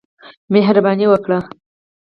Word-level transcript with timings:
مهرباني 0.53 1.05
وکړه! 1.09 1.39